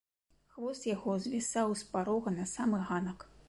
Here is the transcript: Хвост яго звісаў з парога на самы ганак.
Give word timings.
Хвост 0.55 0.87
яго 0.95 1.11
звісаў 1.27 1.77
з 1.85 1.93
парога 1.95 2.37
на 2.41 2.51
самы 2.57 2.85
ганак. 2.89 3.33